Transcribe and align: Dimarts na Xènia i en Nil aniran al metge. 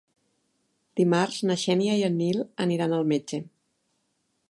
Dimarts 1.01 1.37
na 1.51 1.59
Xènia 1.65 1.99
i 2.01 2.03
en 2.09 2.17
Nil 2.25 2.43
aniran 2.69 2.97
al 3.01 3.09
metge. 3.15 3.45